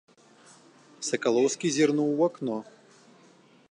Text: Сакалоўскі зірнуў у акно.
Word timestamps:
Сакалоўскі 1.09 1.67
зірнуў 1.77 2.09
у 2.17 2.29
акно. 2.31 2.57